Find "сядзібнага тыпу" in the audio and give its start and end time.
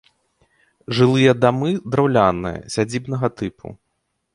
2.79-3.67